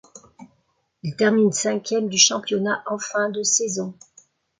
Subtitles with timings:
[1.03, 3.93] Il termine cinquième du championnat en fin de saison.